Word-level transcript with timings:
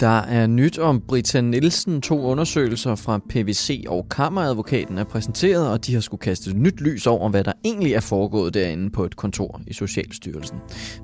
Der 0.00 0.18
er 0.18 0.46
nyt 0.46 0.78
om 0.78 1.00
Britta 1.00 1.40
Nielsen. 1.40 2.00
To 2.00 2.20
undersøgelser 2.20 2.94
fra 2.94 3.20
PVC 3.28 3.84
og 3.88 4.06
Kammeradvokaten 4.10 4.98
er 4.98 5.04
præsenteret, 5.04 5.70
og 5.70 5.86
de 5.86 5.94
har 5.94 6.00
skulle 6.00 6.20
kaste 6.20 6.52
nyt 6.52 6.80
lys 6.80 7.06
over, 7.06 7.28
hvad 7.28 7.44
der 7.44 7.52
egentlig 7.64 7.92
er 7.92 8.00
foregået 8.00 8.54
derinde 8.54 8.90
på 8.90 9.04
et 9.04 9.16
kontor 9.16 9.60
i 9.66 9.72
Socialstyrelsen. 9.72 10.56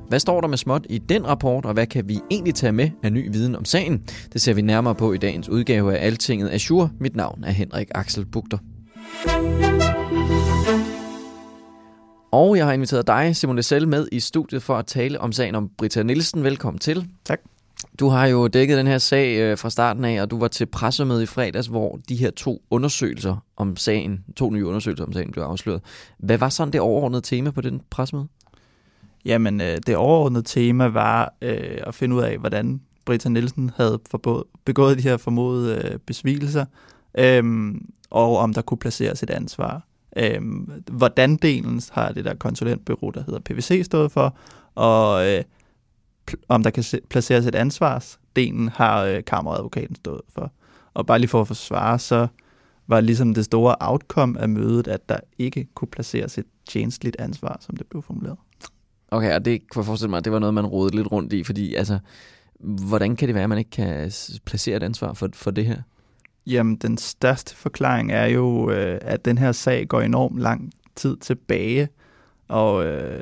Hvad 0.09 0.19
står 0.19 0.41
der 0.41 0.48
med 0.48 0.59
småt 0.59 0.87
i 0.91 0.98
den 0.98 1.27
rapport, 1.27 1.65
og 1.65 1.73
hvad 1.73 1.87
kan 1.87 2.09
vi 2.09 2.19
egentlig 2.30 2.55
tage 2.55 2.73
med 2.73 2.91
af 3.03 3.12
ny 3.12 3.33
viden 3.33 3.57
om 3.57 3.65
sagen? 3.65 4.03
Det 4.33 4.41
ser 4.41 4.55
vi 4.55 4.62
nærmere 4.62 4.95
på 4.95 5.12
i 5.12 5.19
dagens 5.19 5.48
udgave 5.48 5.97
af 5.97 6.06
Altinget 6.06 6.51
Azure. 6.53 6.91
Mit 7.01 7.17
navn 7.17 7.45
er 7.45 7.51
Henrik 7.51 7.89
Axel 7.95 8.27
Bugter. 8.27 8.59
Og 12.33 12.56
jeg 12.56 12.67
har 12.67 12.73
inviteret 12.73 13.06
dig, 13.06 13.37
Simon 13.37 13.56
Lessel, 13.56 13.89
med 13.89 14.09
i 14.12 14.20
studiet 14.20 14.62
for 14.62 14.77
at 14.77 14.87
tale 14.87 15.20
om 15.20 15.33
sagen 15.33 15.55
om 15.55 15.70
Britta 15.79 16.03
Nielsen. 16.03 16.45
Velkommen 16.45 16.79
til. 16.79 17.08
Tak. 17.25 17.53
Du 18.00 18.09
har 18.09 18.27
jo 18.27 18.48
dækket 18.48 18.78
den 18.78 18.87
her 18.87 18.98
sag 18.98 19.39
øh, 19.39 19.59
fra 19.59 19.70
starten 19.70 20.05
af, 20.05 20.23
og 20.23 20.31
du 20.31 20.39
var 20.39 20.48
til 20.48 20.67
pressemøde 20.67 21.23
i 21.23 21.27
fredags, 21.27 21.67
hvor 21.67 21.98
de 22.09 22.17
her 22.17 22.31
to 22.31 22.62
undersøgelser 22.70 23.36
om 23.56 23.77
sagen, 23.77 24.25
to 24.36 24.51
nye 24.51 24.67
undersøgelser 24.67 25.05
om 25.05 25.12
sagen 25.12 25.33
blev 25.33 25.45
afsløret. 25.45 25.81
Hvad 26.19 26.39
var 26.39 26.48
sådan 26.48 26.73
det 26.73 26.81
overordnede 26.81 27.23
tema 27.23 27.51
på 27.51 27.61
den 27.61 27.83
pressemøde? 27.91 28.27
Jamen, 29.25 29.61
øh, 29.61 29.78
det 29.86 29.97
overordnede 29.97 30.42
tema 30.42 30.86
var 30.86 31.34
øh, 31.42 31.78
at 31.86 31.95
finde 31.95 32.17
ud 32.17 32.23
af, 32.23 32.39
hvordan 32.39 32.81
Britta 33.05 33.28
Nielsen 33.28 33.70
havde 33.77 34.01
forbået, 34.11 34.45
begået 34.64 34.98
de 34.98 35.03
her 35.03 35.17
formodede 35.17 35.91
øh, 35.92 35.98
besvigelser, 35.98 36.64
øh, 37.19 37.75
og 38.11 38.36
om 38.36 38.55
der 38.55 38.62
kunne 38.62 38.79
placeres 38.79 39.23
et 39.23 39.31
ansvar. 39.31 39.83
Øh, 40.17 40.41
hvordan 40.91 41.36
delen 41.36 41.81
har 41.92 42.12
det 42.12 42.25
der 42.25 42.34
konsulentbureau, 42.34 43.11
der 43.11 43.23
hedder 43.27 43.41
PVC, 43.41 43.83
stået 43.84 44.12
for, 44.12 44.36
og 44.75 45.29
øh, 45.29 45.42
om 46.48 46.62
der 46.62 46.70
kan 46.70 46.84
placeres 47.11 47.47
et 47.47 47.55
ansvarsdelen, 47.55 48.69
har 48.69 49.03
øh, 49.05 49.25
kammeradvokaten 49.25 49.97
stået 49.97 50.20
for. 50.28 50.53
Og 50.94 51.06
bare 51.06 51.19
lige 51.19 51.28
for 51.28 51.41
at 51.41 51.47
forsvare, 51.47 51.98
så 51.98 52.27
var 52.86 53.00
ligesom 53.00 53.34
det 53.34 53.44
store 53.44 53.77
outcome 53.80 54.41
af 54.41 54.48
mødet, 54.48 54.89
at 54.89 55.08
der 55.08 55.17
ikke 55.39 55.67
kunne 55.75 55.89
placeres 55.89 56.39
et 56.39 56.47
tjenestligt 56.69 57.17
ansvar, 57.19 57.56
som 57.61 57.77
det 57.77 57.86
blev 57.86 58.02
formuleret. 58.02 58.36
Okay, 59.11 59.34
og 59.34 59.45
det 59.45 59.69
kunne 59.69 59.80
jeg 59.80 59.86
forestille 59.86 60.11
mig, 60.11 60.25
det 60.25 60.33
var 60.33 60.39
noget, 60.39 60.55
man 60.55 60.67
rodede 60.67 60.97
lidt 60.97 61.12
rundt 61.12 61.33
i, 61.33 61.45
fordi 61.45 61.75
altså, 61.75 61.98
hvordan 62.61 63.17
kan 63.17 63.28
det 63.28 63.34
være, 63.34 63.45
at 63.45 63.48
man 63.48 63.58
ikke 63.58 63.70
kan 63.70 64.12
placere 64.45 64.77
et 64.77 64.83
ansvar 64.83 65.12
for, 65.12 65.28
for 65.33 65.50
det 65.50 65.67
her? 65.67 65.83
Jamen, 66.47 66.77
den 66.77 66.98
største 66.98 67.56
forklaring 67.56 68.12
er 68.12 68.27
jo, 68.27 68.70
øh, 68.70 68.98
at 69.02 69.25
den 69.25 69.39
her 69.39 69.52
sag 69.52 69.89
går 69.89 70.00
enormt 70.00 70.39
lang 70.39 70.72
tid 70.97 71.17
tilbage, 71.17 71.89
og 72.48 72.86
øh, 72.86 73.20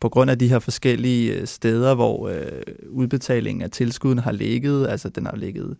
på 0.00 0.08
grund 0.08 0.30
af 0.30 0.38
de 0.38 0.48
her 0.48 0.58
forskellige 0.58 1.32
øh, 1.32 1.46
steder, 1.46 1.94
hvor 1.94 2.28
øh, 2.28 2.62
udbetalingen 2.88 3.62
af 3.62 3.70
tilskuden 3.70 4.18
har 4.18 4.32
ligget, 4.32 4.88
altså 4.88 5.08
den 5.08 5.26
har 5.26 5.36
ligget 5.36 5.76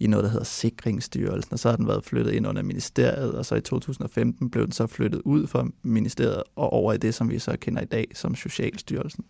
i 0.00 0.06
noget, 0.06 0.24
der 0.24 0.30
hedder 0.30 0.44
Sikringsstyrelsen, 0.44 1.52
og 1.52 1.58
så 1.58 1.68
har 1.70 1.76
den 1.76 1.88
været 1.88 2.04
flyttet 2.04 2.32
ind 2.32 2.46
under 2.46 2.62
ministeriet, 2.62 3.32
og 3.32 3.46
så 3.46 3.54
i 3.54 3.60
2015 3.60 4.50
blev 4.50 4.64
den 4.64 4.72
så 4.72 4.86
flyttet 4.86 5.20
ud 5.24 5.46
fra 5.46 5.66
ministeriet 5.82 6.42
og 6.56 6.72
over 6.72 6.92
i 6.92 6.98
det, 6.98 7.14
som 7.14 7.30
vi 7.30 7.38
så 7.38 7.56
kender 7.60 7.82
i 7.82 7.84
dag 7.84 8.06
som 8.14 8.34
Socialstyrelsen. 8.34 9.24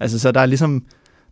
Altså 0.00 0.18
så 0.18 0.32
der 0.32 0.40
er 0.40 0.46
ligesom, 0.46 0.86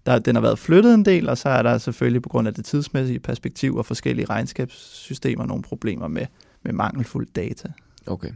der, 0.07 0.19
den 0.19 0.35
har 0.35 0.43
været 0.43 0.59
flyttet 0.59 0.95
en 0.95 1.05
del, 1.05 1.29
og 1.29 1.39
så 1.39 1.49
er 1.49 1.63
der 1.63 1.79
selvfølgelig 1.79 2.23
på 2.23 2.29
grund 2.29 2.49
af 2.49 2.55
det 2.55 2.65
tidsmæssige 2.65 3.19
perspektiv 3.19 3.77
og 3.77 3.87
forskellige 3.87 4.27
regnskabssystemer 4.27 5.47
nogle 5.47 5.63
problemer 5.63 6.09
med, 6.09 6.27
med 6.63 6.73
mangelfuld 6.73 7.27
data. 7.37 7.73
Okay. 8.07 8.31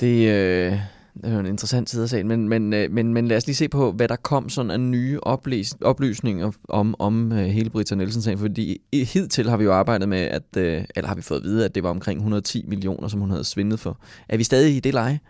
Det, 0.00 0.28
øh, 0.28 0.78
det 1.14 1.24
er 1.24 1.34
jo 1.34 1.40
en 1.40 1.46
interessant 1.46 1.90
side 1.90 2.02
af 2.02 2.08
sagen, 2.08 2.28
men, 2.28 2.48
men, 2.48 2.72
øh, 2.72 2.90
men, 2.90 3.14
men 3.14 3.28
lad 3.28 3.36
os 3.36 3.46
lige 3.46 3.56
se 3.56 3.68
på, 3.68 3.92
hvad 3.92 4.08
der 4.08 4.16
kom 4.16 4.48
sådan 4.48 4.70
af 4.70 4.80
nye 4.80 5.20
oplys, 5.22 5.74
oplysninger 5.82 6.50
om, 6.68 6.94
om 6.98 7.32
uh, 7.32 7.38
hele 7.38 7.70
Britta 7.70 7.94
Nielsen-sagen, 7.94 8.38
fordi 8.38 8.80
hidtil 8.92 9.50
har 9.50 9.56
vi 9.56 9.64
jo 9.64 9.72
arbejdet 9.72 10.08
med, 10.08 10.18
at, 10.18 10.42
uh, 10.56 10.62
eller 10.62 11.06
har 11.06 11.14
vi 11.14 11.22
fået 11.22 11.38
at 11.38 11.44
vide, 11.44 11.64
at 11.64 11.74
det 11.74 11.82
var 11.82 11.90
omkring 11.90 12.18
110 12.18 12.64
millioner, 12.68 13.08
som 13.08 13.20
hun 13.20 13.30
havde 13.30 13.44
svindet 13.44 13.80
for. 13.80 13.98
Er 14.28 14.36
vi 14.36 14.44
stadig 14.44 14.76
i 14.76 14.80
det 14.80 14.94
leje? 14.94 15.20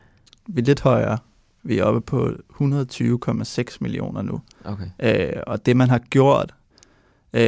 Vi 0.49 0.61
er 0.61 0.65
lidt 0.65 0.81
højere. 0.81 1.19
Vi 1.63 1.79
er 1.79 1.85
oppe 1.85 2.01
på 2.01 2.29
120,6 2.61 3.77
millioner 3.81 4.23
nu. 4.23 4.41
Okay. 4.65 5.35
Uh, 5.37 5.43
og 5.47 5.67
det, 5.67 5.77
man 5.77 5.89
har 5.89 5.99
gjort 5.99 6.55
uh, 7.37 7.43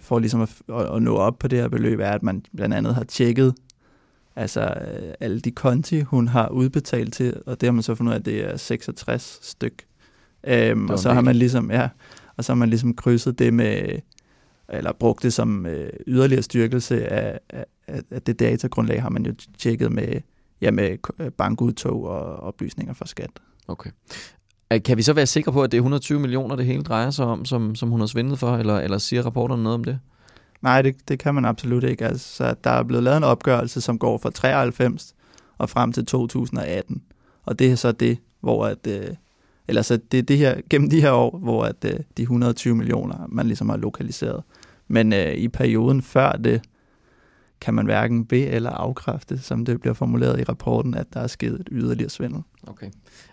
for 0.00 0.18
ligesom 0.18 0.40
at, 0.40 0.50
at, 0.68 0.94
at 0.94 1.02
nå 1.02 1.16
op 1.16 1.38
på 1.38 1.48
det 1.48 1.58
her 1.58 1.68
beløb, 1.68 2.00
er, 2.00 2.10
at 2.10 2.22
man 2.22 2.42
blandt 2.56 2.74
andet 2.74 2.94
har 2.94 3.04
tjekket 3.04 3.54
altså 4.36 4.60
øh, 4.60 5.14
alle 5.20 5.40
de 5.40 5.50
konti, 5.50 6.00
hun 6.00 6.28
har 6.28 6.48
udbetalt 6.48 7.14
til, 7.14 7.42
og 7.46 7.60
det 7.60 7.66
har 7.66 7.72
man 7.72 7.82
så 7.82 7.94
fundet 7.94 8.10
ud 8.10 8.14
af, 8.14 8.18
at 8.18 8.24
det 8.24 8.44
er 8.44 8.56
66 8.56 9.38
styk. 9.42 9.84
Øhm, 10.46 10.90
og 10.90 10.98
så 10.98 11.12
har 11.12 11.20
man 11.20 11.36
ligesom, 11.36 11.70
ja, 11.70 11.88
og 12.36 12.44
så 12.44 12.52
har 12.52 12.56
man 12.56 12.68
ligesom 12.68 12.94
krydset 12.94 13.38
det 13.38 13.54
med, 13.54 13.98
eller 14.68 14.92
brugt 14.92 15.22
det 15.22 15.32
som 15.32 15.66
øh, 15.66 15.90
yderligere 16.06 16.42
styrkelse 16.42 17.12
af, 17.12 17.40
af, 17.50 17.64
af 18.10 18.22
det 18.22 18.40
datagrundlag, 18.40 19.02
har 19.02 19.08
man 19.08 19.26
jo 19.26 19.34
tjekket 19.58 19.92
med, 19.92 20.20
ja, 20.60 20.70
med 20.70 20.96
øh, 21.18 21.30
bankudtog 21.30 22.04
og 22.04 22.36
oplysninger 22.36 22.94
fra 22.94 23.06
skat. 23.06 23.30
Okay. 23.68 23.90
Kan 24.84 24.96
vi 24.96 25.02
så 25.02 25.12
være 25.12 25.26
sikre 25.26 25.52
på, 25.52 25.62
at 25.62 25.72
det 25.72 25.78
er 25.78 25.80
120 25.80 26.20
millioner, 26.20 26.56
det 26.56 26.66
hele 26.66 26.82
drejer 26.82 27.10
sig 27.10 27.26
om, 27.26 27.44
som, 27.44 27.74
som 27.74 27.88
hun 27.88 28.00
har 28.00 28.06
svindet 28.06 28.38
for, 28.38 28.56
eller, 28.56 28.78
eller 28.78 28.98
siger 28.98 29.22
rapporterne 29.22 29.62
noget 29.62 29.74
om 29.74 29.84
det? 29.84 29.98
Nej, 30.62 30.82
det, 30.82 31.08
det 31.08 31.18
kan 31.18 31.34
man 31.34 31.44
absolut 31.44 31.84
ikke. 31.84 32.06
Altså, 32.06 32.54
der 32.64 32.70
er 32.70 32.82
blevet 32.82 33.04
lavet 33.04 33.16
en 33.16 33.24
opgørelse, 33.24 33.80
som 33.80 33.98
går 33.98 34.18
fra 34.18 34.30
93 34.30 35.14
og 35.58 35.70
frem 35.70 35.92
til 35.92 36.06
2018. 36.06 37.02
Og 37.44 37.58
det 37.58 37.70
er 37.70 37.74
så 37.74 37.92
det, 37.92 38.18
hvor 38.40 38.66
at, 38.66 38.86
øh, 38.86 39.06
eller 39.68 39.82
så 39.82 39.96
det 39.96 40.18
er 40.18 40.22
det 40.22 40.38
her, 40.38 40.60
gennem 40.70 40.90
de 40.90 41.00
her 41.00 41.12
år, 41.12 41.38
hvor 41.38 41.64
at, 41.64 41.84
øh, 41.84 42.00
de 42.16 42.22
120 42.22 42.74
millioner, 42.74 43.26
man 43.28 43.46
ligesom 43.46 43.68
har 43.68 43.76
lokaliseret. 43.76 44.42
Men 44.88 45.12
øh, 45.12 45.34
i 45.34 45.48
perioden 45.48 46.02
før 46.02 46.32
det, 46.32 46.62
kan 47.60 47.74
man 47.74 47.84
hverken 47.84 48.24
be- 48.24 48.46
eller 48.46 48.70
afkræfte, 48.70 49.38
som 49.38 49.64
det 49.64 49.80
bliver 49.80 49.94
formuleret 49.94 50.40
i 50.40 50.44
rapporten, 50.44 50.94
at 50.94 51.06
der 51.14 51.20
er 51.20 51.26
sket 51.26 51.52
et 51.52 51.68
yderligere 51.72 52.10
svindel. 52.10 52.42
Okay, 52.66 52.90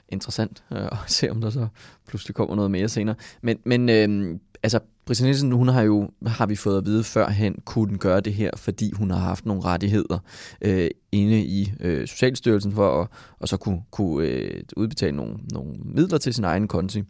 interessant 0.09 0.63
øh, 0.71 0.85
at 0.85 0.97
se, 1.07 1.31
om 1.31 1.41
der 1.41 1.49
så 1.49 1.67
pludselig 2.07 2.35
kommer 2.35 2.55
noget 2.55 2.71
mere 2.71 2.89
senere. 2.89 3.15
Men, 3.41 3.57
men 3.65 3.89
øh, 3.89 4.39
altså, 4.63 4.79
Britta 5.05 5.23
Nielsen, 5.23 5.51
hun 5.51 5.67
har 5.67 5.81
jo, 5.81 6.09
har 6.27 6.45
vi 6.45 6.55
fået 6.55 6.77
at 6.77 6.85
vide 6.85 7.03
førhen, 7.03 7.55
kunne 7.65 7.89
den 7.89 7.97
gøre 7.97 8.19
det 8.19 8.33
her, 8.33 8.51
fordi 8.55 8.91
hun 8.91 9.11
har 9.11 9.17
haft 9.17 9.45
nogle 9.45 9.63
rettigheder 9.63 10.19
øh, 10.61 10.89
inde 11.11 11.43
i 11.43 11.73
øh, 11.79 12.07
Socialstyrelsen 12.07 12.71
for 12.71 13.01
at 13.01 13.07
og 13.39 13.47
så 13.47 13.57
kunne, 13.57 13.81
kunne 13.91 14.27
øh, 14.27 14.63
udbetale 14.77 15.15
nogle, 15.15 15.35
nogle 15.51 15.73
midler 15.85 16.17
til 16.17 16.33
sin 16.33 16.43
egen 16.43 16.67
konti. 16.67 17.03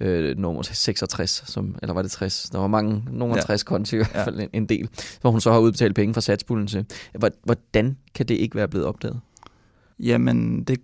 Øh, 0.00 0.38
nummer 0.38 0.62
66, 0.62 1.42
som, 1.46 1.74
eller 1.82 1.94
var 1.94 2.02
det 2.02 2.10
60? 2.10 2.50
Der 2.52 2.58
var 2.58 2.66
mange, 2.66 3.02
nogle 3.10 3.34
ja. 3.34 3.40
60 3.40 3.62
konti, 3.62 3.94
i 3.94 3.98
hvert 3.98 4.24
fald 4.24 4.36
ja. 4.36 4.42
en, 4.42 4.50
en 4.52 4.66
del, 4.66 4.88
hvor 5.20 5.30
hun 5.30 5.40
så 5.40 5.52
har 5.52 5.58
udbetalt 5.58 5.94
penge 5.94 6.14
fra 6.14 6.20
satspuljen 6.20 6.66
til. 6.66 6.86
Hvordan 7.44 7.96
kan 8.14 8.26
det 8.26 8.34
ikke 8.34 8.56
være 8.56 8.68
blevet 8.68 8.86
opdaget? 8.86 9.20
Jamen, 9.98 10.62
det, 10.62 10.80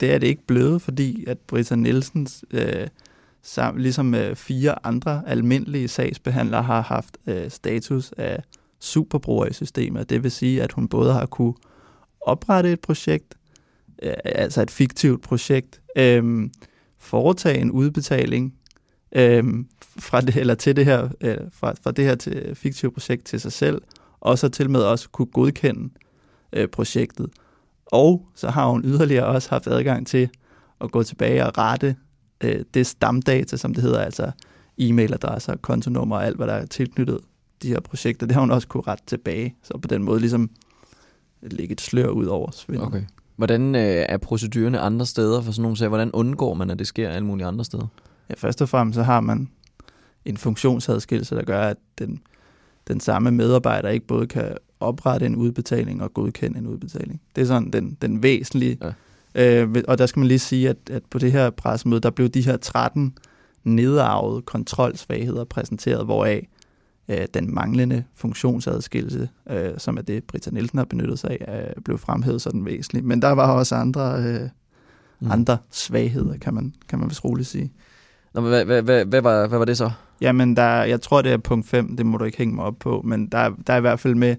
det 0.00 0.12
er 0.14 0.18
det 0.18 0.26
ikke 0.26 0.46
blevet, 0.46 0.82
fordi 0.82 1.24
at 1.26 1.38
Britta 1.38 1.76
Nielsens... 1.76 2.44
Øh, 2.50 2.86
sammen, 3.44 3.82
ligesom 3.82 4.14
øh, 4.14 4.36
fire 4.36 4.86
andre 4.86 5.22
almindelige 5.26 5.88
sagsbehandlere 5.88 6.62
har 6.62 6.80
haft 6.82 7.18
øh, 7.26 7.50
status 7.50 8.12
af 8.16 8.42
superbruger 8.80 9.46
i 9.46 9.52
systemet. 9.52 10.10
Det 10.10 10.22
vil 10.22 10.30
sige, 10.30 10.62
at 10.62 10.72
hun 10.72 10.88
både 10.88 11.12
har 11.12 11.26
kunne 11.26 11.54
oprette 12.20 12.72
et 12.72 12.80
projekt, 12.80 13.34
øh, 14.02 14.14
altså 14.24 14.62
et 14.62 14.70
fiktivt 14.70 15.22
projekt, 15.22 15.80
øh, 15.96 16.50
foretage 16.98 17.58
en 17.58 17.70
udbetaling 17.70 18.54
øh, 19.12 19.44
fra 19.98 20.20
det, 20.20 20.36
eller 20.36 20.54
til 20.54 20.76
det 20.76 20.84
her, 20.84 21.08
øh, 21.20 21.36
fra, 21.52 21.74
fra 21.82 21.90
det 21.90 22.04
her 22.04 22.14
til 22.14 22.54
fiktivt 22.54 22.94
projekt 22.94 23.24
til 23.24 23.40
sig 23.40 23.52
selv, 23.52 23.82
og 24.20 24.38
så 24.38 24.48
til 24.48 24.70
med 24.70 24.82
også 24.82 25.08
kunne 25.08 25.26
godkende 25.26 25.90
øh, 26.52 26.68
projektet. 26.68 27.30
Og 27.86 28.28
så 28.34 28.48
har 28.48 28.66
hun 28.66 28.84
yderligere 28.84 29.26
også 29.26 29.50
haft 29.50 29.66
adgang 29.66 30.06
til 30.06 30.28
at 30.80 30.90
gå 30.90 31.02
tilbage 31.02 31.46
og 31.46 31.58
rette 31.58 31.96
øh, 32.44 32.64
det 32.74 32.86
stamdata, 32.86 33.56
som 33.56 33.74
det 33.74 33.82
hedder, 33.82 34.00
altså 34.00 34.30
e-mailadresser, 34.80 35.56
kontonummer 35.56 36.16
og 36.16 36.26
alt, 36.26 36.36
hvad 36.36 36.46
der 36.46 36.52
er 36.52 36.66
tilknyttet 36.66 37.18
de 37.62 37.68
her 37.68 37.80
projekter, 37.80 38.26
det 38.26 38.34
har 38.34 38.40
hun 38.40 38.50
også 38.50 38.68
kunne 38.68 38.82
rette 38.86 39.04
tilbage. 39.06 39.54
Så 39.62 39.78
på 39.78 39.88
den 39.88 40.02
måde 40.02 40.20
ligesom 40.20 40.50
lægge 41.42 41.72
et 41.72 41.80
slør 41.80 42.08
ud 42.08 42.26
over 42.26 42.50
svindel. 42.50 42.86
Okay. 42.86 43.02
Hvordan 43.36 43.74
øh, 43.74 44.06
er 44.08 44.16
procedurerne 44.16 44.78
andre 44.78 45.06
steder 45.06 45.42
for 45.42 45.52
sådan 45.52 45.62
nogle 45.62 45.76
sager? 45.76 45.88
Hvordan 45.88 46.10
undgår 46.12 46.54
man, 46.54 46.70
at 46.70 46.78
det 46.78 46.86
sker 46.86 47.08
alle 47.08 47.26
mulige 47.26 47.46
andre 47.46 47.64
steder? 47.64 47.86
Ja, 48.28 48.34
først 48.34 48.62
og 48.62 48.68
fremmest 48.68 48.94
så 48.94 49.02
har 49.02 49.20
man 49.20 49.48
en 50.24 50.36
funktionsadskillelse, 50.36 51.34
der 51.34 51.42
gør, 51.42 51.60
at 51.60 51.76
den, 51.98 52.20
den 52.88 53.00
samme 53.00 53.30
medarbejder 53.30 53.88
ikke 53.88 54.06
både 54.06 54.26
kan 54.26 54.56
oprette 54.80 55.26
en 55.26 55.36
udbetaling 55.36 56.02
og 56.02 56.14
godkende 56.14 56.58
en 56.58 56.66
udbetaling. 56.66 57.20
Det 57.36 57.42
er 57.42 57.46
sådan 57.46 57.70
den, 57.70 57.96
den 58.02 58.22
væsentlige. 58.22 58.78
Ja. 58.82 58.92
Øh, 59.34 59.68
og 59.88 59.98
der 59.98 60.06
skal 60.06 60.20
man 60.20 60.28
lige 60.28 60.38
sige, 60.38 60.68
at, 60.68 60.76
at 60.90 61.02
på 61.10 61.18
det 61.18 61.32
her 61.32 61.50
pressemøde, 61.50 62.00
der 62.00 62.10
blev 62.10 62.28
de 62.28 62.42
her 62.42 62.56
13 62.56 63.14
nedarvede 63.64 64.42
kontrolsvagheder 64.42 65.44
præsenteret, 65.44 66.04
hvoraf 66.04 66.48
øh, 67.08 67.26
den 67.34 67.54
manglende 67.54 68.04
funktionsadskillelse, 68.14 69.28
øh, 69.50 69.72
som 69.78 69.96
er 69.96 70.02
det, 70.02 70.24
Britta 70.24 70.50
Nielsen 70.50 70.78
har 70.78 70.84
benyttet 70.84 71.18
sig 71.18 71.38
af, 71.40 71.68
øh, 71.76 71.82
blev 71.82 71.98
fremhævet 71.98 72.42
sådan 72.42 72.64
væsentligt. 72.64 73.06
Men 73.06 73.22
der 73.22 73.30
var 73.30 73.52
også 73.52 73.74
andre, 73.74 74.16
øh, 74.18 74.48
mm. 75.20 75.30
andre 75.30 75.58
svagheder, 75.70 76.38
kan 76.38 76.54
man, 76.54 76.74
kan 76.88 76.98
man 76.98 77.08
vist 77.08 77.24
roligt 77.24 77.48
sige. 77.48 77.72
Nå, 78.34 78.40
men 78.40 78.50
hvad, 78.50 78.64
hvad, 78.64 78.82
hvad, 78.82 79.04
hvad, 79.04 79.22
var, 79.22 79.46
hvad 79.46 79.58
var 79.58 79.64
det 79.64 79.76
så? 79.76 79.90
Jamen, 80.20 80.56
der, 80.56 80.82
jeg 80.82 81.00
tror, 81.00 81.22
det 81.22 81.32
er 81.32 81.36
punkt 81.36 81.66
5, 81.66 81.96
det 81.96 82.06
må 82.06 82.18
du 82.18 82.24
ikke 82.24 82.38
hænge 82.38 82.54
mig 82.54 82.64
op 82.64 82.78
på, 82.78 83.02
men 83.04 83.26
der, 83.26 83.50
der 83.66 83.72
er 83.72 83.76
i 83.76 83.80
hvert 83.80 84.00
fald 84.00 84.14
med, 84.14 84.36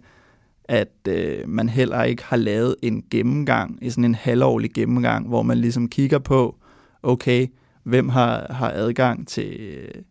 at 0.65 1.07
øh, 1.07 1.49
man 1.49 1.69
heller 1.69 2.03
ikke 2.03 2.23
har 2.23 2.37
lavet 2.37 2.75
en 2.81 3.03
gennemgang, 3.11 3.79
i 3.81 3.89
sådan 3.89 4.05
en 4.05 4.15
halvårlig 4.15 4.73
gennemgang, 4.73 5.27
hvor 5.27 5.41
man 5.41 5.57
ligesom 5.57 5.89
kigger 5.89 6.19
på, 6.19 6.55
okay, 7.03 7.47
hvem 7.83 8.09
har, 8.09 8.53
har 8.53 8.71
adgang 8.71 9.27
til, 9.27 9.59
øh, 9.59 10.01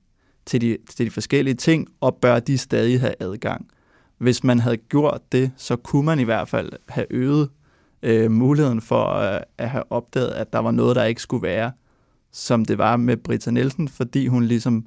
til, 0.47 0.61
de, 0.61 0.77
til 0.97 1.07
de 1.07 1.11
forskellige 1.11 1.55
ting, 1.55 1.89
og 2.01 2.17
bør 2.17 2.39
de 2.41 2.59
stadig 2.59 3.01
have 3.01 3.15
adgang. 3.21 3.69
Hvis 4.19 4.45
man 4.45 4.61
havde 4.61 4.77
gjort 4.77 5.21
det, 5.33 5.51
så 5.57 5.77
kunne 5.77 6.07
man 6.07 6.21
i 6.21 6.25
hvert 6.25 6.49
fald 6.49 6.73
have 6.89 7.07
øget 7.11 7.49
øh, 8.03 8.31
muligheden 8.31 8.81
for 8.81 9.05
øh, 9.07 9.41
at 9.59 9.71
have 9.71 9.93
opdaget, 9.93 10.31
at 10.31 10.53
der 10.53 10.59
var 10.59 10.71
noget, 10.71 10.97
der 10.97 11.05
ikke 11.05 11.23
skulle 11.23 11.43
være, 11.43 11.73
som 12.33 12.65
det 12.65 12.79
var 12.79 12.97
med 12.97 13.17
Britta 13.17 13.51
Nielsen, 13.51 13.89
fordi 13.89 14.27
hun 14.27 14.45
ligesom 14.45 14.87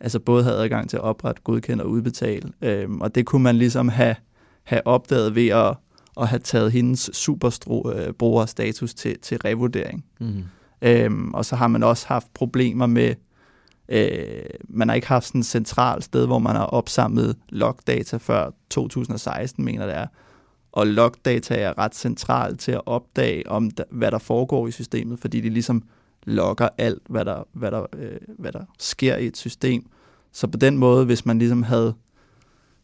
altså 0.00 0.20
både 0.20 0.44
havde 0.44 0.56
adgang 0.56 0.90
til 0.90 0.96
at 0.96 1.02
oprette, 1.02 1.42
godkende 1.42 1.84
og 1.84 1.90
udbetale. 1.90 2.52
Øh, 2.62 2.90
og 2.90 3.14
det 3.14 3.26
kunne 3.26 3.42
man 3.42 3.56
ligesom 3.56 3.88
have, 3.88 4.16
have 4.62 4.86
opdaget 4.86 5.34
ved 5.34 5.48
at, 5.48 5.76
at 6.20 6.28
have 6.28 6.38
taget 6.38 6.72
hendes 6.72 7.10
superbrugerstatus 7.12 8.94
til, 8.94 9.18
til 9.18 9.38
revurdering. 9.38 10.04
Mm. 10.20 10.44
Øhm, 10.82 11.34
og 11.34 11.44
så 11.44 11.56
har 11.56 11.68
man 11.68 11.82
også 11.82 12.06
haft 12.08 12.34
problemer 12.34 12.86
med, 12.86 13.14
øh, 13.88 14.42
man 14.68 14.88
har 14.88 14.94
ikke 14.94 15.08
haft 15.08 15.26
sådan 15.26 15.40
et 15.40 15.46
centralt 15.46 16.04
sted, 16.04 16.26
hvor 16.26 16.38
man 16.38 16.56
har 16.56 16.64
opsamlet 16.64 17.36
logdata 17.48 18.16
før 18.16 18.50
2016, 18.70 19.64
mener 19.64 19.86
det 19.86 19.96
er. 19.96 20.06
Og 20.72 20.86
logdata 20.86 21.54
er 21.54 21.78
ret 21.78 21.94
centralt 21.94 22.60
til 22.60 22.72
at 22.72 22.82
opdage, 22.86 23.50
om 23.50 23.70
der, 23.70 23.84
hvad 23.90 24.10
der 24.10 24.18
foregår 24.18 24.68
i 24.68 24.70
systemet, 24.70 25.18
fordi 25.18 25.40
de 25.40 25.48
ligesom 25.48 25.82
logger 26.22 26.68
alt, 26.78 27.02
hvad 27.08 27.24
der, 27.24 27.42
hvad, 27.52 27.70
der, 27.70 27.86
øh, 27.96 28.16
hvad 28.38 28.52
der 28.52 28.64
sker 28.78 29.16
i 29.16 29.26
et 29.26 29.36
system. 29.36 29.86
Så 30.32 30.46
på 30.46 30.56
den 30.56 30.78
måde, 30.78 31.04
hvis 31.04 31.26
man 31.26 31.38
ligesom 31.38 31.62
havde, 31.62 31.94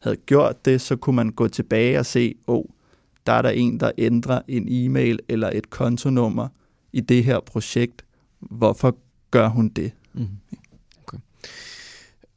havde 0.07 0.17
gjort 0.17 0.65
det, 0.65 0.81
så 0.81 0.97
kunne 0.97 1.17
man 1.17 1.31
gå 1.31 1.49
tilbage 1.49 1.99
og 1.99 2.07
se, 2.07 2.35
åh, 2.47 2.57
oh, 2.57 2.65
der 3.27 3.33
er 3.33 3.43
der 3.43 3.51
en, 3.51 3.81
der 3.81 3.91
ændrer 3.99 4.41
en 4.49 4.67
e-mail 4.69 5.21
eller 5.29 5.51
et 5.55 5.71
kontonummer, 5.71 6.49
i 6.93 7.01
det 7.01 7.25
her 7.25 7.41
projekt. 7.41 8.05
Hvorfor 8.41 8.97
gør 9.31 9.49
hun 9.49 9.69
det? 9.69 9.93
Mm. 10.13 10.29
Okay. 11.03 11.19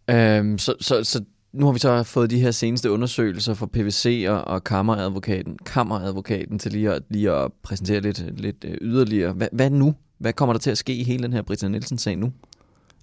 Øhm, 0.10 0.57
så, 0.57 0.75
så, 0.80 1.04
så 1.04 1.24
nu 1.54 1.66
har 1.66 1.74
vi 1.74 1.80
så 1.80 2.04
fået 2.04 2.30
de 2.30 2.39
her 2.39 2.51
seneste 2.51 2.92
undersøgelser 2.92 3.54
fra 3.54 3.66
PVC 3.66 4.25
og, 4.27 4.42
og 4.42 4.63
kammeradvokaten, 4.63 5.57
kammeradvokaten 5.66 6.60
til 6.60 6.71
lige 6.71 6.92
at, 6.92 7.04
lige 7.10 7.31
at 7.31 7.54
præsentere 7.63 8.01
lidt, 8.01 8.42
lidt 8.42 8.66
øh, 8.68 8.77
yderligere. 8.81 9.33
Hvad, 9.33 9.48
hvad 9.51 9.69
nu? 9.69 9.95
Hvad 10.18 10.33
kommer 10.33 10.54
der 10.54 10.60
til 10.60 10.71
at 10.71 10.77
ske 10.77 10.95
i 10.95 11.04
hele 11.04 11.24
den 11.24 11.33
her 11.33 11.42
Britta 11.42 11.68
Nielsen-sag 11.68 12.18
nu? 12.18 12.31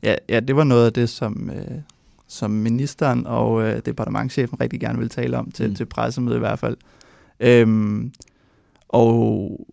Ja, 0.02 0.14
ja, 0.28 0.40
det 0.40 0.56
var 0.56 0.64
noget 0.64 0.86
af 0.86 0.92
det, 0.92 1.08
som, 1.08 1.50
øh, 1.50 1.78
som 2.28 2.50
ministeren 2.50 3.26
og 3.26 3.62
øh, 3.62 3.80
departementchefen 3.86 4.60
rigtig 4.60 4.80
gerne 4.80 4.98
vil 4.98 5.08
tale 5.08 5.38
om 5.38 5.50
til, 5.50 5.68
mm. 5.68 5.74
til 5.74 5.86
pressemødet 5.86 6.36
i 6.36 6.40
hvert 6.40 6.58
fald. 6.58 6.76
Øhm, 7.40 8.12
og 8.88 9.66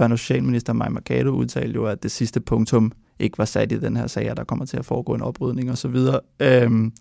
børne- 0.00 0.16
socialminister 0.16 0.72
Maja 0.72 0.90
Mercado 0.90 1.30
udtalte 1.30 1.74
jo, 1.74 1.86
at 1.86 2.02
det 2.02 2.10
sidste 2.10 2.40
punktum 2.40 2.92
ikke 3.18 3.38
var 3.38 3.44
sat 3.44 3.72
i 3.72 3.80
den 3.80 3.96
her 3.96 4.06
sag, 4.06 4.28
at 4.28 4.36
der 4.36 4.44
kommer 4.44 4.64
til 4.64 4.76
at 4.76 4.84
foregå 4.84 5.14
en 5.14 5.22
oprydning 5.22 5.70
osv. 5.70 5.96
Øhm, 6.40 6.92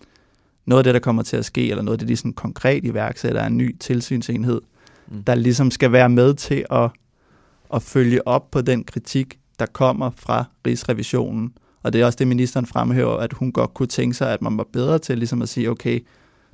noget 0.66 0.80
af 0.80 0.84
det, 0.84 0.94
der 0.94 1.00
kommer 1.00 1.24
til 1.24 1.38
at 1.38 1.46
ske, 1.46 1.70
eller 1.70 1.84
noget 1.84 1.96
af 1.96 2.00
det, 2.00 2.08
de 2.08 2.16
sådan 2.16 2.34
konkret 2.34 2.86
iværksætter, 2.86 3.42
er 3.42 3.48
en 3.48 3.58
ny 3.58 3.78
tilsynsenhed, 3.80 4.62
mm. 5.08 5.24
der 5.24 5.36
ligesom 5.36 5.72
skal 5.72 5.92
være 5.92 6.10
med 6.10 6.34
til 6.34 6.66
at, 6.70 6.90
at 7.74 7.82
følge 7.82 8.28
op 8.28 8.52
på 8.52 8.62
den 8.62 8.84
kritik, 8.84 9.40
der 9.60 9.66
kommer 9.66 10.10
fra 10.16 10.46
Rigsrevisionen. 10.68 11.54
Og 11.84 11.94
det 11.94 12.02
er 12.02 12.06
også 12.06 12.18
det, 12.18 12.28
ministeren 12.28 12.66
fremhæver, 12.66 13.18
at 13.18 13.34
hun 13.34 13.52
godt 13.52 13.74
kunne 13.74 13.88
tænke 13.88 14.18
sig, 14.18 14.34
at 14.34 14.42
man 14.42 14.58
var 14.58 14.68
bedre 14.74 15.00
til 15.00 15.18
ligesom 15.18 15.42
at 15.42 15.50
sige, 15.50 15.70
okay, 15.70 16.00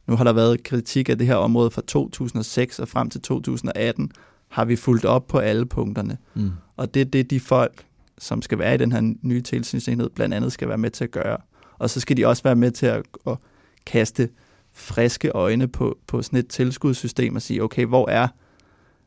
nu 0.07 0.15
har 0.15 0.23
der 0.23 0.33
været 0.33 0.63
kritik 0.63 1.09
af 1.09 1.17
det 1.17 1.27
her 1.27 1.35
område 1.35 1.71
fra 1.71 1.81
2006 1.87 2.79
og 2.79 2.87
frem 2.87 3.09
til 3.09 3.21
2018, 3.21 4.11
har 4.47 4.65
vi 4.65 4.75
fulgt 4.75 5.05
op 5.05 5.27
på 5.27 5.37
alle 5.37 5.65
punkterne. 5.65 6.17
Mm. 6.33 6.51
Og 6.77 6.93
det 6.93 7.01
er 7.01 7.05
det, 7.05 7.29
de 7.29 7.39
folk, 7.39 7.85
som 8.17 8.41
skal 8.41 8.59
være 8.59 8.75
i 8.75 8.77
den 8.77 8.91
her 8.91 9.13
nye 9.21 9.41
tilsynsenhed, 9.41 10.09
blandt 10.09 10.35
andet 10.35 10.51
skal 10.51 10.67
være 10.67 10.77
med 10.77 10.89
til 10.89 11.03
at 11.03 11.11
gøre. 11.11 11.37
Og 11.77 11.89
så 11.89 11.99
skal 11.99 12.17
de 12.17 12.25
også 12.25 12.43
være 12.43 12.55
med 12.55 12.71
til 12.71 12.85
at, 12.85 13.03
at 13.27 13.37
kaste 13.85 14.29
friske 14.73 15.29
øjne 15.29 15.67
på, 15.67 15.97
på 16.07 16.21
sådan 16.21 16.39
et 16.39 16.47
tilskudssystem 16.47 17.35
og 17.35 17.41
sige, 17.41 17.63
okay, 17.63 17.85
hvor 17.85 18.09
er, 18.09 18.27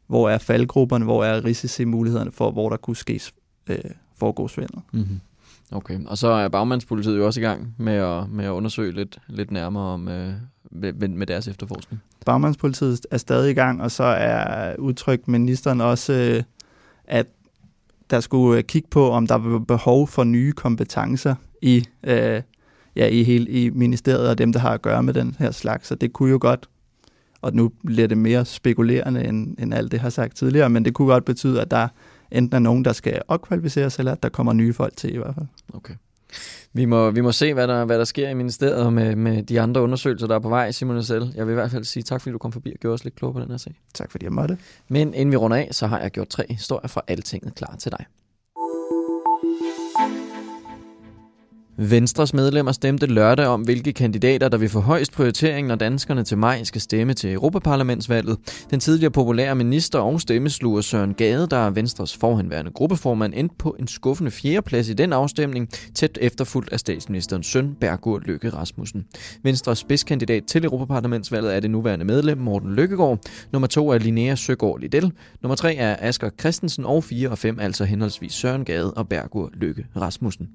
hvor 0.07 0.31
er 0.31 0.39
faldgrupperne, 0.39 1.05
hvor 1.05 1.25
er 1.25 1.45
risici-mulighederne 1.45 2.33
for, 2.33 2.51
hvor 2.51 2.69
der 2.69 2.77
kunne 2.77 2.97
ske 2.97 3.21
øh, 3.67 3.79
foregå 4.17 4.49
svindel. 4.49 4.81
Mm-hmm. 4.93 5.21
Okay, 5.73 5.99
og 6.07 6.19
så 6.19 6.29
er 6.29 6.49
bagmandspolitiet 6.49 7.19
jo 7.19 7.27
også 7.27 7.41
i 7.41 7.43
gang 7.43 7.75
med 7.79 7.93
at, 7.93 8.29
med 8.31 8.45
at 8.45 8.51
undersøge 8.51 8.93
lidt, 8.93 9.19
lidt 9.29 9.51
nærmere 9.51 9.83
om, 9.83 10.09
øh, 10.09 10.33
med, 10.71 11.09
med 11.09 11.27
deres 11.27 11.49
efterforskning. 11.49 12.03
Bagmandspolitiet 12.27 13.07
er 13.11 13.17
stadig 13.17 13.51
i 13.51 13.55
gang, 13.55 13.83
og 13.83 13.91
så 13.91 14.05
er 14.05 14.77
udtrykt 14.77 15.29
ministeren 15.29 15.81
også, 15.81 16.13
øh, 16.13 16.43
at 17.05 17.27
der 18.11 18.21
skulle 18.21 18.59
øh, 18.59 18.65
kigge 18.65 18.89
på, 18.91 19.11
om 19.11 19.27
der 19.27 19.35
var 19.35 19.59
behov 19.59 20.09
for 20.09 20.25
nye 20.25 20.53
kompetencer 20.53 21.35
i, 21.63 21.85
øh, 22.05 22.43
ja, 22.97 23.07
i, 23.07 23.23
hele, 23.23 23.51
i 23.51 23.71
ministeriet 23.71 24.29
og 24.29 24.39
dem, 24.39 24.53
der 24.53 24.61
har 24.61 24.71
at 24.71 24.83
gøre 24.83 25.03
med 25.03 25.15
den 25.15 25.37
her 25.39 25.51
slags. 25.51 25.89
Så 25.89 25.95
det 25.95 26.13
kunne 26.13 26.31
jo 26.31 26.39
godt, 26.41 26.69
og 27.41 27.55
nu 27.55 27.73
bliver 27.87 28.09
det 28.09 28.19
mere 28.19 28.45
spekulerende, 28.45 29.25
end, 29.25 29.57
end 29.59 29.75
alt 29.75 29.93
det 29.93 30.01
har 30.01 30.11
sagt 30.11 30.37
tidligere, 30.37 30.71
men 30.71 30.85
det 30.85 30.95
kunne 30.95 31.09
godt 31.09 31.25
betyde, 31.25 31.61
at 31.61 31.71
der 31.71 31.89
enten 32.33 32.55
er 32.55 32.59
nogen, 32.59 32.85
der 32.85 32.93
skal 32.93 33.23
opkvalificeres, 33.29 33.99
eller 33.99 34.13
at 34.13 34.23
der 34.23 34.29
kommer 34.29 34.53
nye 34.53 34.73
folk 34.73 34.97
til 34.97 35.15
i 35.15 35.17
hvert 35.17 35.35
fald. 35.35 35.47
Okay. 35.75 35.95
Vi 36.73 36.85
må, 36.85 37.11
vi 37.11 37.21
må 37.21 37.33
se, 37.33 37.55
hvad 37.55 37.69
der, 37.69 37.85
hvad 37.85 37.99
der 37.99 38.05
sker 38.05 38.29
i 38.29 38.35
ministeriet 38.35 38.93
med, 38.93 39.17
med 39.17 39.43
de 39.43 39.61
andre 39.61 39.83
undersøgelser, 39.83 40.27
der 40.27 40.35
er 40.35 40.39
på 40.39 40.49
vej, 40.49 40.71
Simon 40.71 41.03
selv. 41.03 41.33
Jeg 41.35 41.47
vil 41.47 41.53
i 41.53 41.55
hvert 41.55 41.71
fald 41.71 41.85
sige 41.85 42.03
tak, 42.03 42.21
fordi 42.21 42.33
du 42.33 42.39
kom 42.39 42.53
forbi 42.53 42.71
og 42.73 42.79
gjorde 42.81 42.95
os 42.95 43.05
lidt 43.05 43.15
klogere 43.15 43.35
på 43.35 43.41
den 43.41 43.51
her 43.51 43.57
sag. 43.57 43.81
Tak 43.95 44.11
fordi 44.11 44.25
jeg 44.25 44.33
måtte. 44.33 44.59
Men 44.89 45.15
inden 45.15 45.31
vi 45.33 45.37
runder 45.37 45.57
af, 45.57 45.69
så 45.71 45.87
har 45.87 46.01
jeg 46.01 46.11
gjort 46.11 46.29
tre 46.29 46.47
historier 46.51 46.89
fra 46.89 47.03
Altinget 47.09 47.55
klar 47.55 47.77
til 47.79 47.93
dig. 47.93 48.05
Venstres 51.77 52.35
medlemmer 52.35 52.73
stemte 52.73 53.07
lørdag 53.07 53.47
om, 53.47 53.63
hvilke 53.63 53.93
kandidater, 53.93 54.49
der 54.49 54.59
vil 54.59 54.69
få 54.69 54.81
højst 54.81 55.13
prioritering, 55.13 55.67
når 55.67 55.75
danskerne 55.75 56.25
til 56.25 56.39
maj 56.39 56.65
skal 56.65 56.81
stemme 56.81 57.15
til 57.15 57.33
Europaparlamentsvalget. 57.33 58.39
Den 58.71 58.81
tidligere 58.81 59.11
populære 59.11 59.55
minister 59.55 59.99
og 59.99 60.21
stemmesluger 60.21 60.81
Søren 60.81 61.15
Gade, 61.15 61.47
der 61.47 61.57
er 61.57 61.71
Venstres 61.71 62.17
forhenværende 62.17 62.71
gruppeformand, 62.71 63.33
endte 63.37 63.55
på 63.59 63.77
en 63.79 63.89
skuffende 63.89 64.31
fjerdeplads 64.31 64.89
i 64.89 64.93
den 64.93 65.13
afstemning, 65.13 65.69
tæt 65.95 66.19
efterfulgt 66.21 66.73
af 66.73 66.81
statsministerens 66.81 67.47
søn, 67.47 67.77
Bergur 67.81 68.19
Lykke 68.19 68.51
Rasmussen. 68.51 69.05
Venstres 69.43 69.79
spidskandidat 69.79 70.45
til 70.45 70.65
Europaparlamentsvalget 70.65 71.57
er 71.57 71.61
det 71.61 71.71
nuværende 71.71 72.05
medlem, 72.05 72.39
Morten 72.39 72.75
Lykkegaard. 72.75 73.19
Nummer 73.53 73.69
to 73.69 73.91
er 73.91 73.99
Linnea 73.99 74.35
Søgaard 74.35 74.81
Liddell. 74.81 75.13
Nummer 75.43 75.57
tre 75.57 75.75
er 75.75 75.97
Asger 75.99 76.31
Christensen, 76.41 76.85
og 76.85 77.05
fire 77.05 77.29
og 77.29 77.39
fem 77.39 77.61
altså 77.61 77.85
henholdsvis 77.85 78.33
Søren 78.33 78.65
Gade 78.65 78.95
og 78.95 79.09
Bergur 79.09 79.51
Lykke 79.55 79.87
Rasmussen. 79.97 80.49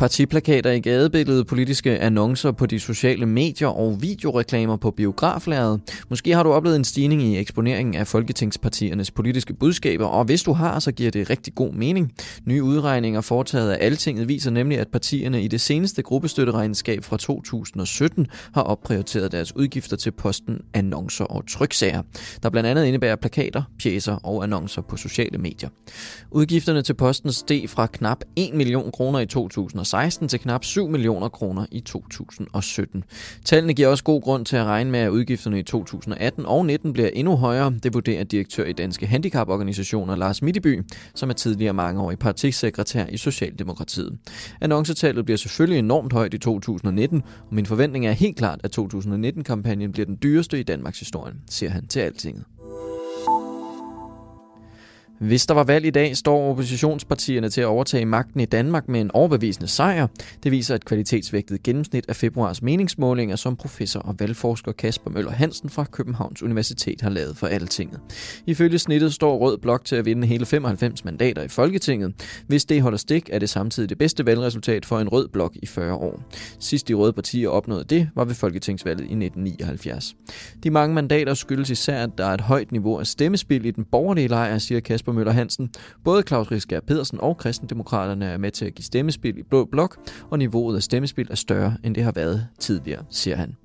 Partiplakater 0.00 0.70
i 0.70 0.80
gadebilledet, 0.80 1.46
politiske 1.46 1.98
annoncer 1.98 2.52
på 2.52 2.66
de 2.66 2.80
sociale 2.80 3.26
medier 3.26 3.68
og 3.68 4.02
videoreklamer 4.02 4.76
på 4.76 4.90
biograflæret. 4.90 5.80
Måske 6.08 6.34
har 6.34 6.42
du 6.42 6.52
oplevet 6.52 6.76
en 6.76 6.84
stigning 6.84 7.22
i 7.22 7.38
eksponeringen 7.38 7.94
af 7.94 8.06
folketingspartiernes 8.06 9.10
politiske 9.10 9.54
budskaber, 9.54 10.06
og 10.06 10.24
hvis 10.24 10.42
du 10.42 10.52
har, 10.52 10.78
så 10.78 10.92
giver 10.92 11.10
det 11.10 11.30
rigtig 11.30 11.54
god 11.54 11.72
mening. 11.72 12.12
Nye 12.44 12.62
udregninger 12.62 13.20
foretaget 13.20 13.70
af 13.72 13.86
Altinget 13.86 14.28
viser 14.28 14.50
nemlig, 14.50 14.78
at 14.78 14.88
partierne 14.88 15.42
i 15.42 15.48
det 15.48 15.60
seneste 15.60 16.02
gruppestøtteregnskab 16.02 17.04
fra 17.04 17.16
2017 17.16 18.26
har 18.54 18.62
opprioriteret 18.62 19.32
deres 19.32 19.56
udgifter 19.56 19.96
til 19.96 20.10
posten 20.10 20.58
annoncer 20.74 21.24
og 21.24 21.48
tryksager, 21.48 22.02
der 22.42 22.50
blandt 22.50 22.68
andet 22.68 22.84
indebærer 22.84 23.16
plakater, 23.16 23.62
pjæser 23.82 24.14
og 24.14 24.42
annoncer 24.42 24.82
på 24.82 24.96
sociale 24.96 25.38
medier. 25.38 25.68
Udgifterne 26.30 26.82
til 26.82 26.94
posten 26.94 27.32
steg 27.32 27.64
fra 27.70 27.86
knap 27.86 28.24
1 28.36 28.54
million 28.54 28.92
kroner 28.92 29.18
i 29.18 29.26
2016 29.26 29.89
2016 29.90 30.28
til 30.28 30.40
knap 30.40 30.64
7 30.64 30.88
millioner 30.88 31.28
kroner 31.28 31.66
i 31.72 31.80
2017. 31.80 33.04
Tallene 33.44 33.74
giver 33.74 33.88
også 33.88 34.04
god 34.04 34.22
grund 34.22 34.44
til 34.44 34.56
at 34.56 34.64
regne 34.64 34.90
med, 34.90 35.00
at 35.00 35.08
udgifterne 35.08 35.58
i 35.58 35.62
2018 35.62 36.46
og 36.46 36.66
19 36.66 36.92
bliver 36.92 37.08
endnu 37.08 37.36
højere. 37.36 37.74
Det 37.82 37.94
vurderer 37.94 38.24
direktør 38.24 38.64
i 38.64 38.72
Danske 38.72 39.06
Handicaporganisationer 39.06 40.16
Lars 40.16 40.42
Middeby, 40.42 40.82
som 41.14 41.30
er 41.30 41.34
tidligere 41.34 41.72
mangeårig 41.72 42.18
partisekretær 42.18 43.06
i 43.06 43.16
Socialdemokratiet. 43.16 44.18
Annoncetallet 44.60 45.24
bliver 45.24 45.38
selvfølgelig 45.38 45.78
enormt 45.78 46.12
højt 46.12 46.34
i 46.34 46.38
2019, 46.38 47.22
og 47.48 47.54
min 47.54 47.66
forventning 47.66 48.06
er 48.06 48.12
helt 48.12 48.36
klart, 48.36 48.60
at 48.64 48.78
2019-kampagnen 48.78 49.92
bliver 49.92 50.06
den 50.06 50.18
dyreste 50.22 50.60
i 50.60 50.62
Danmarks 50.62 50.98
historie, 50.98 51.34
siger 51.50 51.70
han 51.70 51.86
til 51.86 52.00
Altinget. 52.00 52.44
Hvis 55.20 55.46
der 55.46 55.54
var 55.54 55.64
valg 55.64 55.86
i 55.86 55.90
dag, 55.90 56.16
står 56.16 56.50
oppositionspartierne 56.50 57.48
til 57.48 57.60
at 57.60 57.66
overtage 57.66 58.06
magten 58.06 58.40
i 58.40 58.44
Danmark 58.44 58.88
med 58.88 59.00
en 59.00 59.10
overbevisende 59.10 59.68
sejr. 59.68 60.06
Det 60.42 60.52
viser 60.52 60.74
et 60.74 60.84
kvalitetsvægtet 60.84 61.62
gennemsnit 61.62 62.04
af 62.08 62.16
februars 62.16 62.62
meningsmålinger, 62.62 63.36
som 63.36 63.56
professor 63.56 64.00
og 64.00 64.14
valgforsker 64.18 64.72
Kasper 64.72 65.10
Møller 65.10 65.30
Hansen 65.30 65.70
fra 65.70 65.84
Københavns 65.84 66.42
Universitet 66.42 67.00
har 67.00 67.10
lavet 67.10 67.36
for 67.36 67.46
Altinget. 67.46 68.00
Ifølge 68.46 68.78
snittet 68.78 69.14
står 69.14 69.38
Rød 69.38 69.58
Blok 69.58 69.84
til 69.84 69.96
at 69.96 70.04
vinde 70.04 70.26
hele 70.26 70.46
95 70.46 71.04
mandater 71.04 71.42
i 71.42 71.48
Folketinget. 71.48 72.12
Hvis 72.46 72.64
det 72.64 72.82
holder 72.82 72.98
stik, 72.98 73.30
er 73.32 73.38
det 73.38 73.50
samtidig 73.50 73.88
det 73.88 73.98
bedste 73.98 74.26
valgresultat 74.26 74.86
for 74.86 74.98
en 74.98 75.08
rød 75.08 75.28
blok 75.28 75.56
i 75.62 75.66
40 75.66 75.94
år. 75.94 76.22
Sidst 76.58 76.88
de 76.88 76.94
røde 76.94 77.12
partier 77.12 77.48
opnåede 77.48 77.84
det, 77.84 78.08
var 78.14 78.24
ved 78.24 78.34
Folketingsvalget 78.34 79.00
i 79.00 79.14
1979. 79.24 80.16
De 80.64 80.70
mange 80.70 80.94
mandater 80.94 81.34
skyldes 81.34 81.70
især, 81.70 82.02
at 82.02 82.10
der 82.18 82.26
er 82.26 82.34
et 82.34 82.40
højt 82.40 82.72
niveau 82.72 82.98
af 82.98 83.06
stemmespil 83.06 83.66
i 83.66 83.70
den 83.70 83.84
borgerlige 83.84 84.28
lejr, 84.28 84.58
siger 84.58 84.80
Kasper 84.80 85.09
Jesper 85.10 85.18
Møller 85.18 85.32
Hansen. 85.32 85.70
Både 86.04 86.22
Claus 86.22 86.50
Riskær 86.50 86.80
Pedersen 86.80 87.20
og 87.20 87.36
Kristendemokraterne 87.36 88.26
er 88.26 88.38
med 88.38 88.50
til 88.50 88.64
at 88.64 88.74
give 88.74 88.84
stemmespil 88.84 89.38
i 89.38 89.42
Blå 89.42 89.64
Blok, 89.64 89.96
og 90.30 90.38
niveauet 90.38 90.76
af 90.76 90.82
stemmespil 90.82 91.26
er 91.30 91.34
større, 91.34 91.76
end 91.84 91.94
det 91.94 92.04
har 92.04 92.12
været 92.12 92.46
tidligere, 92.58 93.04
siger 93.10 93.36
han. 93.36 93.56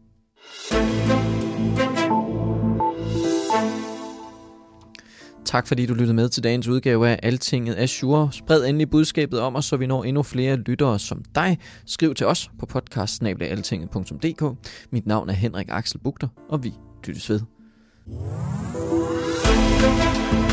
Tak 5.45 5.67
fordi 5.67 5.85
du 5.85 5.93
lyttede 5.93 6.13
med 6.13 6.29
til 6.29 6.43
dagens 6.43 6.67
udgave 6.67 7.09
af 7.09 7.19
Altinget 7.23 7.77
Azure. 7.77 8.29
Spred 8.31 8.65
endelig 8.65 8.89
budskabet 8.89 9.39
om 9.39 9.55
os, 9.55 9.65
så 9.65 9.77
vi 9.77 9.87
når 9.87 10.03
endnu 10.03 10.23
flere 10.23 10.55
lyttere 10.55 10.99
som 10.99 11.23
dig. 11.35 11.57
Skriv 11.85 12.13
til 12.13 12.27
os 12.27 12.51
på 12.59 12.65
podcast 12.65 13.21
Mit 14.91 15.05
navn 15.05 15.29
er 15.29 15.33
Henrik 15.33 15.67
Axel 15.69 15.99
Bugter, 15.99 16.27
og 16.49 16.63
vi 16.63 16.73
lyttes 17.07 17.29
ved. 17.29 17.41
thank 19.85 20.33
you 20.33 20.44